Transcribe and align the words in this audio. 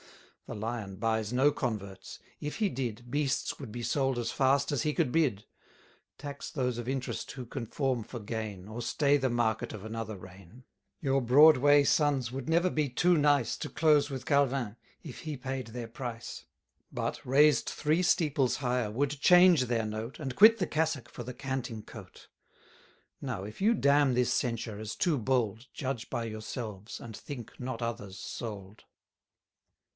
The 0.47 0.55
Lion 0.55 0.97
buys 0.97 1.31
no 1.31 1.51
converts; 1.51 2.17
if 2.41 2.57
he 2.57 2.67
did, 2.67 3.09
Beasts 3.09 3.57
would 3.59 3.71
be 3.71 3.83
sold 3.83 4.17
as 4.17 4.31
fast 4.31 4.71
as 4.73 4.81
he 4.81 4.93
could 4.93 5.11
bid. 5.11 5.45
Tax 6.17 6.49
those 6.49 6.77
of 6.79 6.89
interest 6.89 7.31
who 7.33 7.45
conform 7.45 8.03
for 8.03 8.19
gain, 8.19 8.67
Or 8.67 8.81
stay 8.81 9.15
the 9.15 9.29
market 9.29 9.71
of 9.73 9.85
another 9.85 10.17
reign: 10.17 10.65
Your 10.99 11.21
broad 11.21 11.55
way 11.57 11.83
sons 11.85 12.31
would 12.33 12.49
never 12.49 12.69
be 12.71 12.89
too 12.89 13.15
nice 13.15 13.55
To 13.57 13.69
close 13.69 14.09
with 14.09 14.25
Calvin, 14.25 14.75
if 15.03 15.19
he 15.19 15.37
paid 15.37 15.67
their 15.67 15.87
price; 15.87 16.45
230 16.93 16.93
But, 16.93 17.23
raised 17.25 17.67
three 17.69 18.01
steeples 18.01 18.57
higher, 18.57 18.89
would 18.91 19.21
change 19.21 19.65
their 19.65 19.85
note, 19.85 20.19
And 20.19 20.35
quit 20.35 20.57
the 20.57 20.67
cassock 20.67 21.09
for 21.09 21.21
the 21.23 21.35
canting 21.35 21.83
coat. 21.83 22.27
Now, 23.21 23.43
if 23.45 23.61
you 23.61 23.73
damn 23.75 24.15
this 24.15 24.33
censure, 24.33 24.79
as 24.79 24.95
too 24.95 25.17
bold, 25.19 25.67
Judge 25.73 26.09
by 26.09 26.23
yourselves, 26.25 26.99
and 26.99 27.15
think 27.15 27.57
not 27.59 27.81
others 27.83 28.17
sold. 28.19 28.83